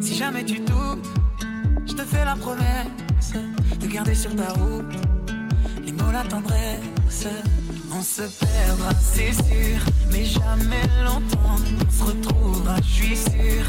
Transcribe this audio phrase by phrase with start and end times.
[0.00, 1.06] Si jamais tu doutes,
[1.86, 3.32] je te fais la promesse
[3.80, 4.94] de garder sur ta route
[5.84, 7.26] les mots, la tendresse.
[7.94, 9.78] On se perdra, c'est sûr,
[10.10, 11.56] mais jamais longtemps.
[11.86, 13.64] On se retrouvera, je sûr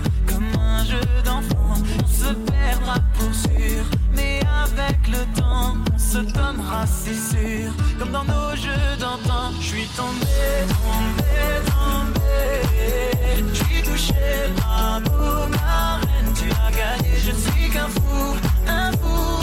[0.73, 1.75] un jeu d'enfant.
[2.03, 3.83] On se perdra pour sûr,
[4.15, 7.71] mais avec le temps, on se donnera, c'est sûr.
[7.99, 10.25] Comme dans nos jeux d'antan, je suis tombé,
[10.69, 11.33] tombé,
[11.71, 12.23] tombé.
[13.53, 14.13] Je suis touché,
[14.57, 17.13] bravo, ma reine, tu as gagné.
[17.17, 18.35] Je suis qu'un fou,
[18.67, 19.42] un fou.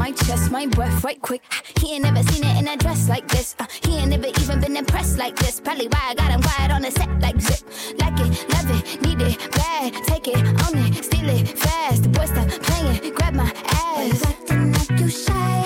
[0.00, 1.42] my chest, my breath right quick.
[1.78, 3.54] He ain't never seen it in a dress like this.
[3.58, 5.60] Uh, he ain't never even been impressed like this.
[5.60, 7.60] Probably why I got him quiet on the set like zip.
[7.98, 9.92] Like it, love it, need it, bad.
[10.10, 12.04] Take it, own it, steal it, fast.
[12.04, 13.52] The boy stop playing, grab my
[13.84, 14.24] ass.
[14.24, 15.64] Acting like you shy.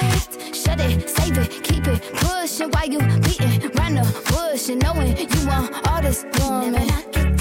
[0.52, 2.74] Shut it, save it, keep it, push it.
[2.74, 7.33] Why you beating around the bush and knowing you want all this woman.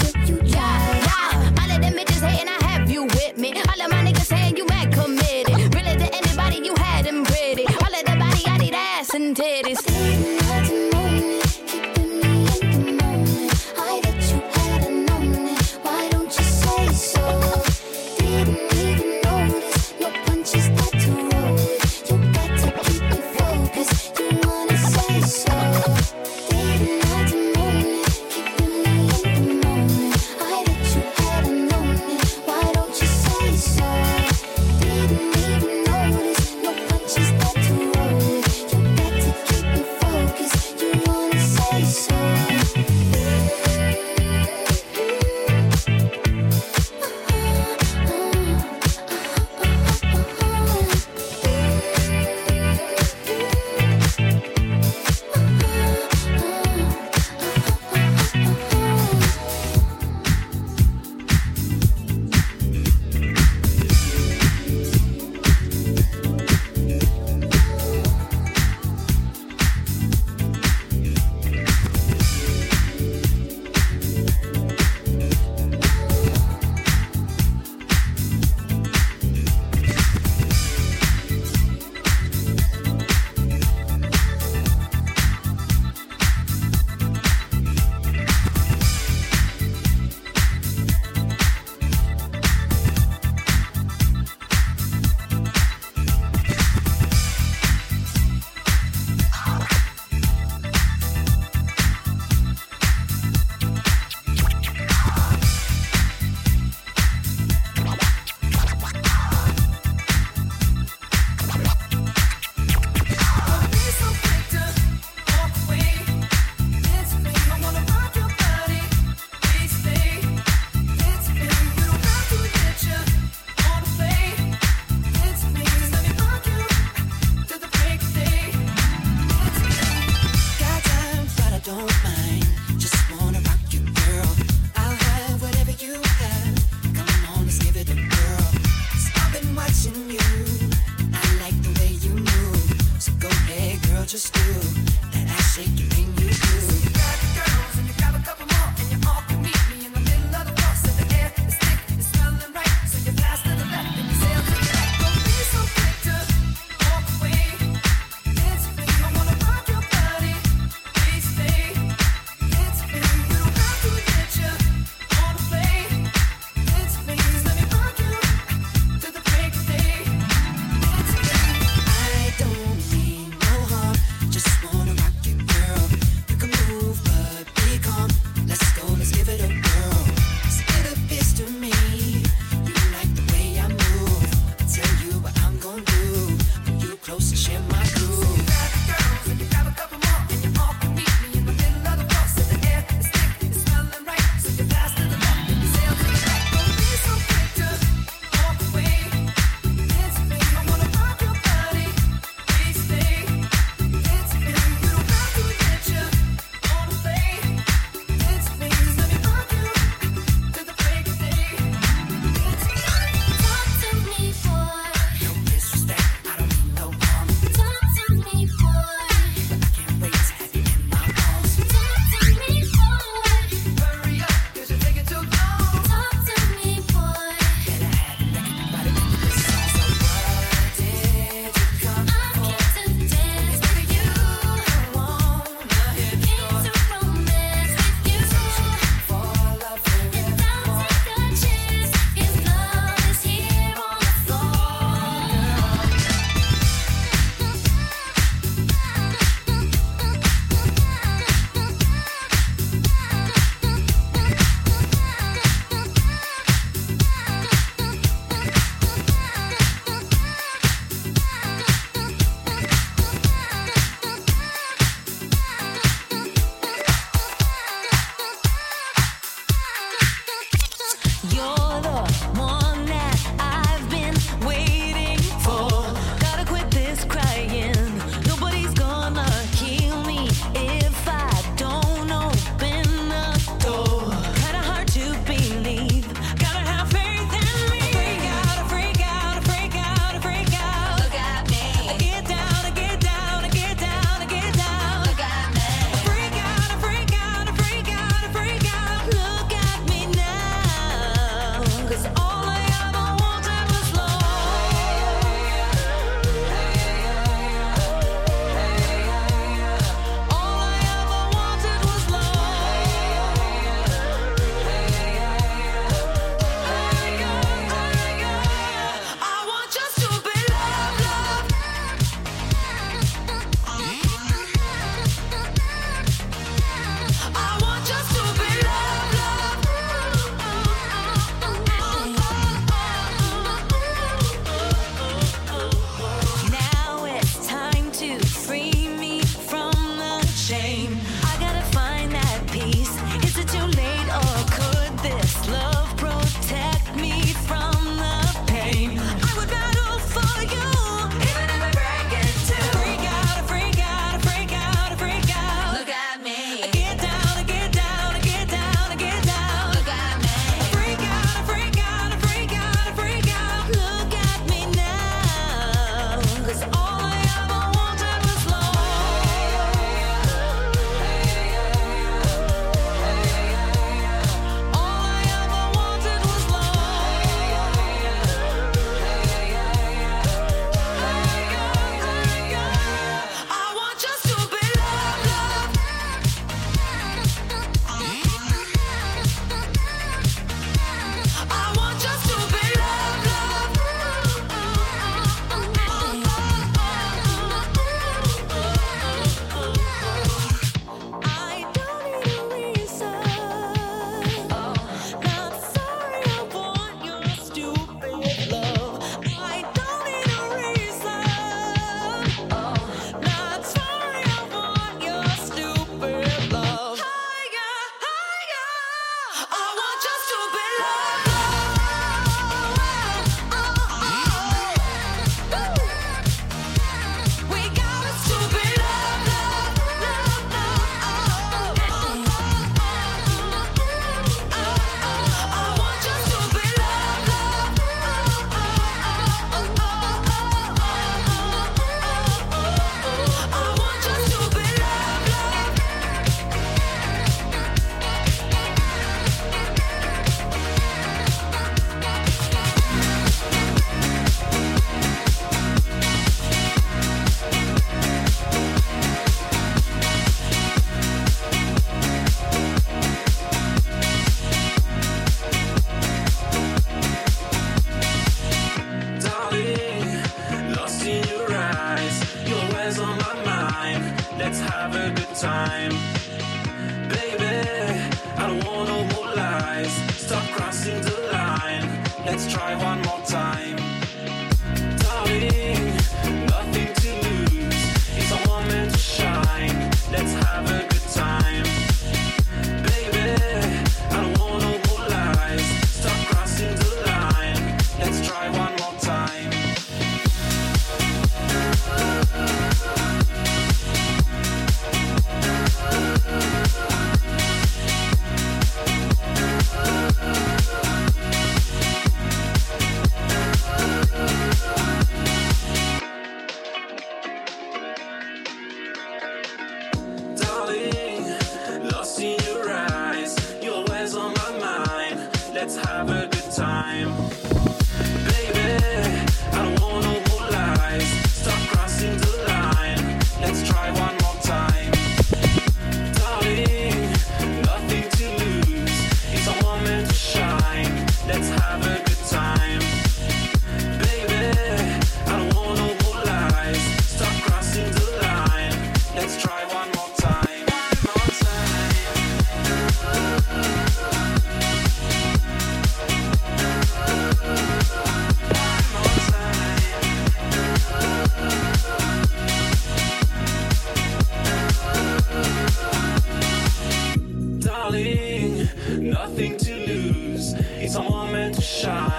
[271.32, 272.63] You're the one.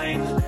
[0.05, 0.44] time.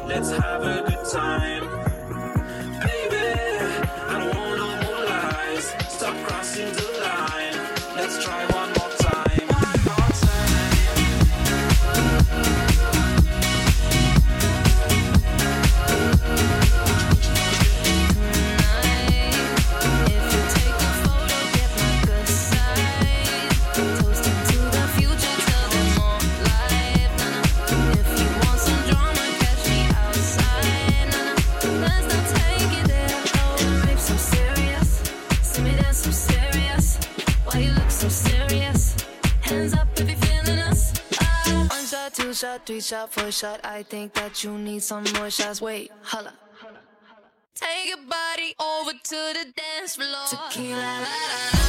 [42.87, 43.59] shot for shot.
[43.65, 45.61] I think that you need some more shots.
[45.61, 46.33] Wait, holla.
[47.53, 50.27] Take your body over to the dance floor.
[50.29, 51.66] Tequila, la, la, la.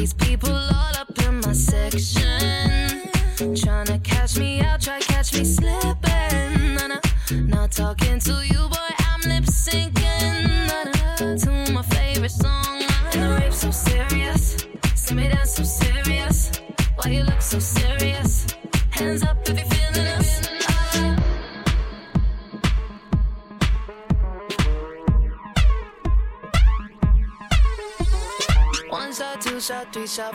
[0.00, 2.69] these people all up in my section.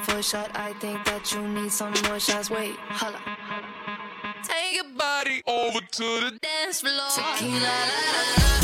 [0.06, 0.52] for a shot.
[0.54, 2.50] I think that you need some more shots.
[2.50, 3.20] Wait, holla.
[4.44, 7.10] Take your body over to the dance floor.
[7.15, 8.55] Tequila, la, la, la.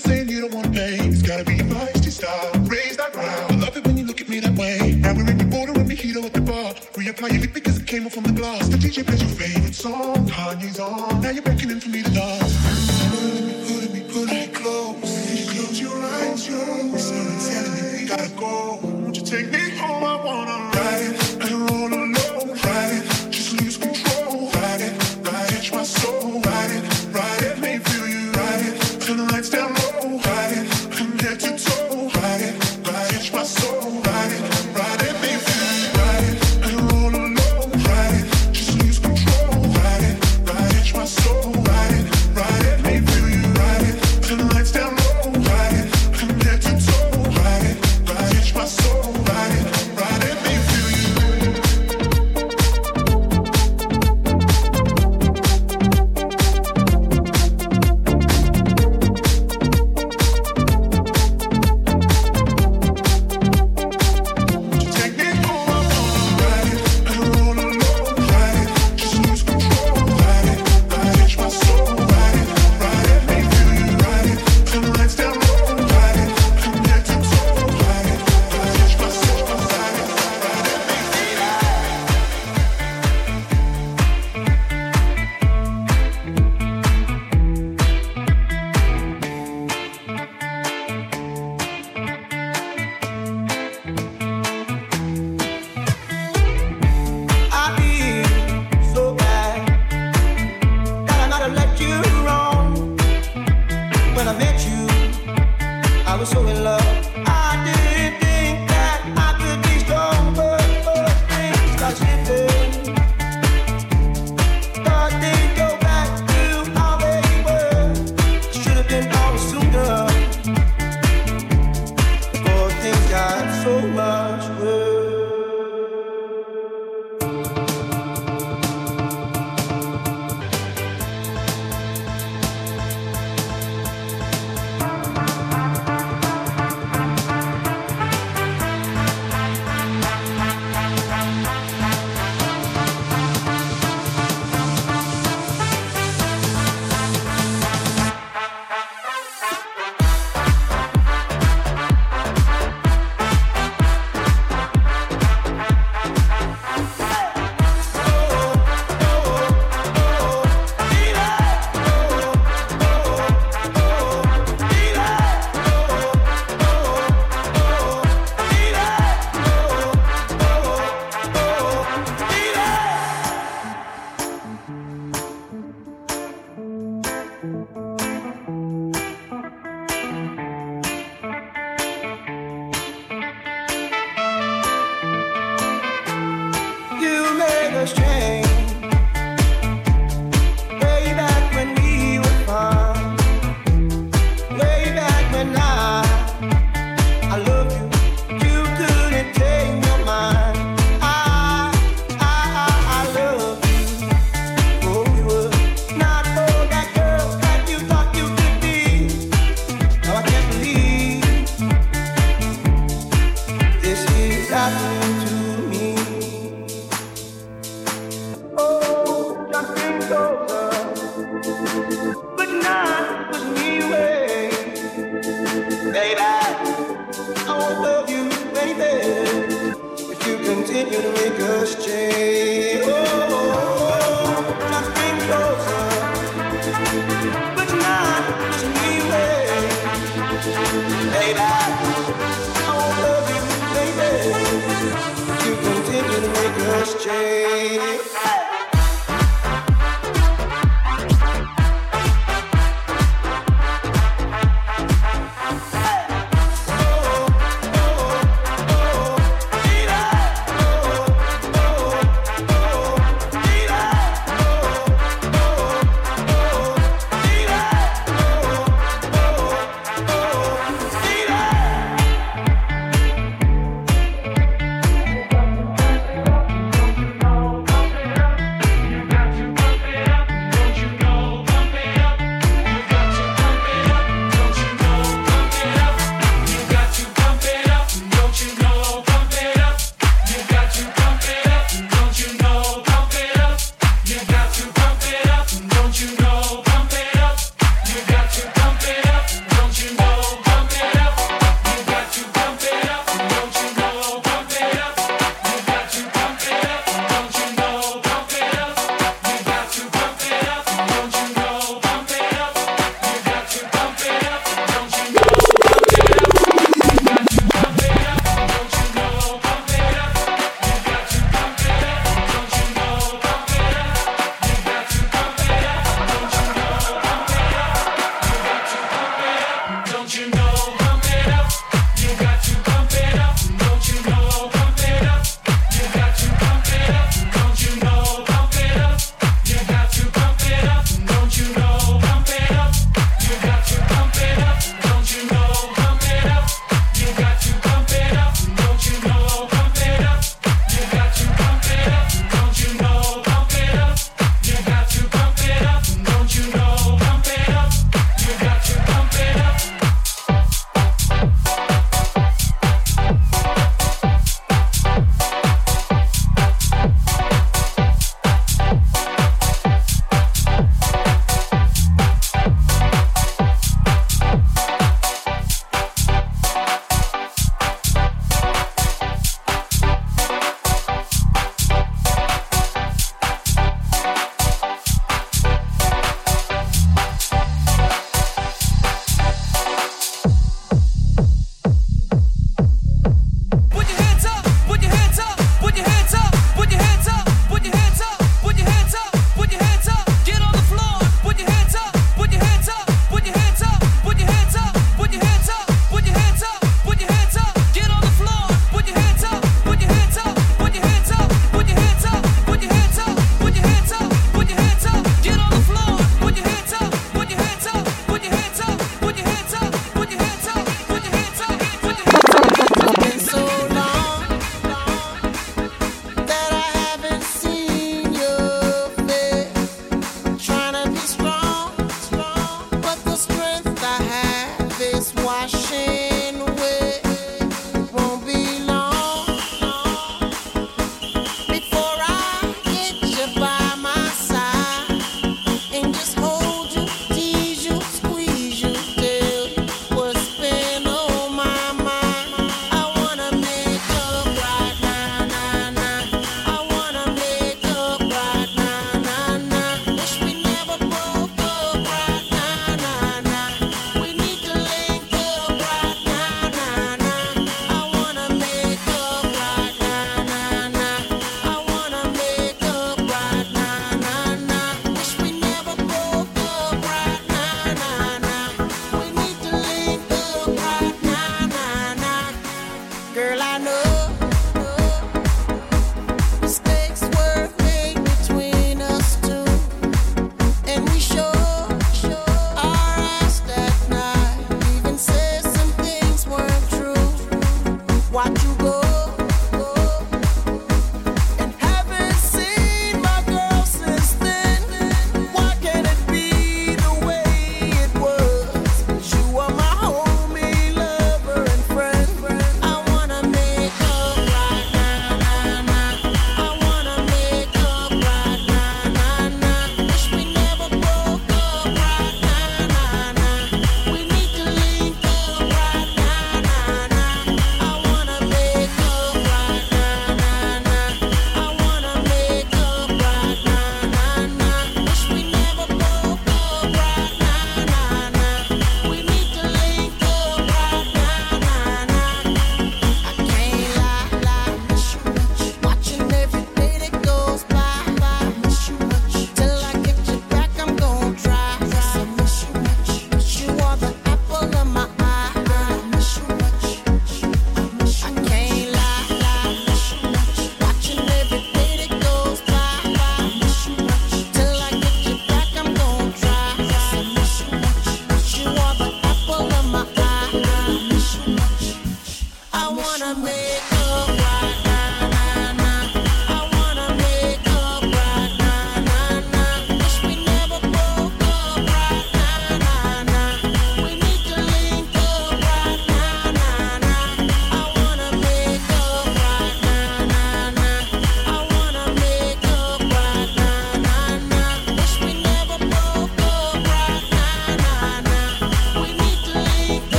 [0.00, 0.96] saying you don't wanna pay.
[1.08, 2.52] It's gotta be your feisty style.
[2.64, 3.16] raised that.
[3.16, 4.96] I love it when you look at me that way.
[4.96, 6.74] Now we're in the border and mojito at the bar.
[6.98, 8.68] Reapply your because it came off from the glass.
[8.68, 10.26] The DJ plays your favorite song.
[10.28, 11.20] Kanye's on.
[11.20, 12.54] Now you're beckoning for me to dance.
[13.10, 15.50] Put me, put me, put me close.
[15.52, 18.78] Close your eyes, telling me gotta go.
[18.82, 19.59] Won't you take me?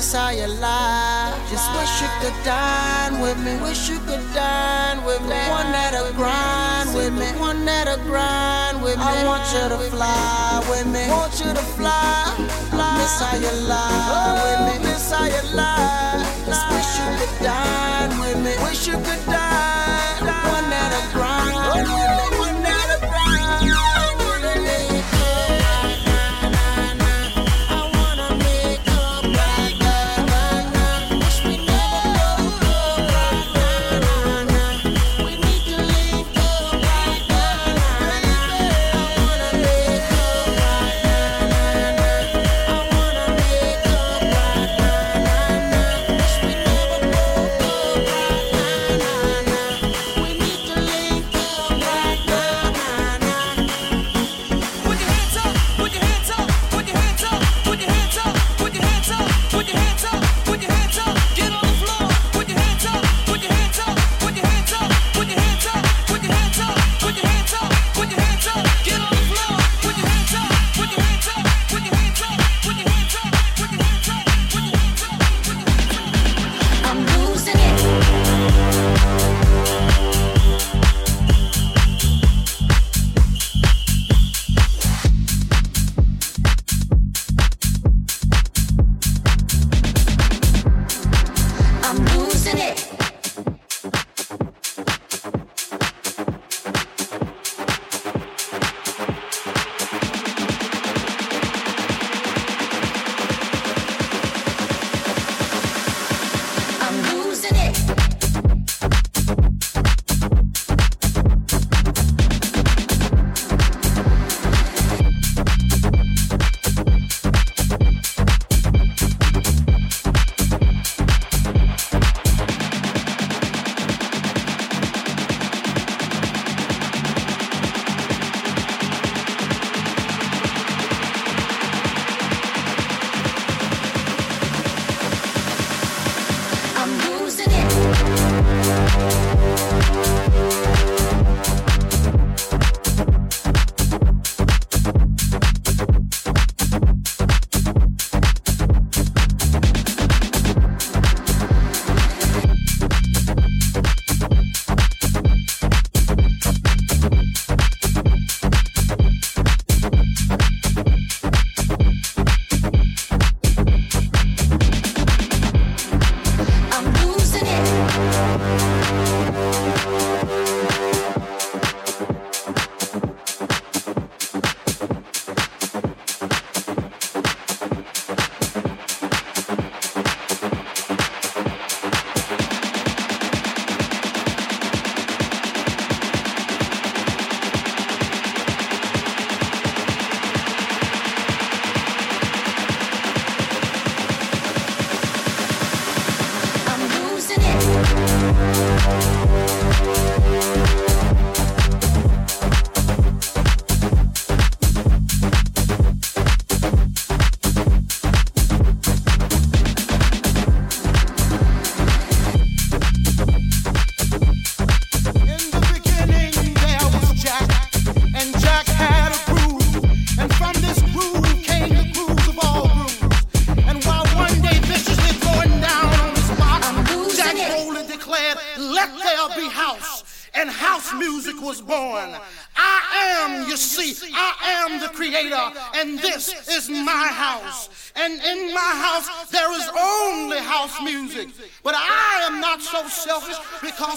[0.00, 1.28] Miss how you lie.
[1.50, 3.52] Just wish you could dine with me.
[3.60, 5.36] Wish you could dine with me.
[5.52, 7.26] One that'll grind with me.
[7.38, 9.04] One that'll grind with me.
[9.04, 11.04] I want you to fly with me.
[11.10, 12.32] Want you to fly.
[12.72, 12.96] fly.
[12.96, 14.88] Miss how you lie with me.
[14.88, 16.24] Miss how you lie.
[16.48, 18.52] Just wish you could dine with me.
[18.64, 20.24] Wish you could dine.
[20.24, 21.29] One that'll grind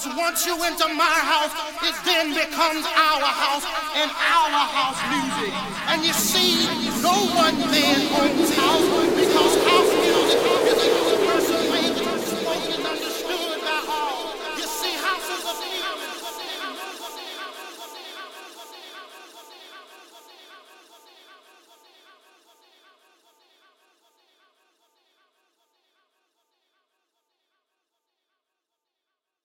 [0.04, 1.52] because once you enter my house,
[1.84, 3.64] it then becomes our house
[3.96, 5.54] and our house music.
[5.88, 6.66] And you see,
[7.02, 9.23] no one then owns house